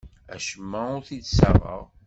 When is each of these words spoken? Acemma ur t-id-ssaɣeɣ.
Acemma 0.35 0.81
ur 0.95 1.01
t-id-ssaɣeɣ. 1.07 1.83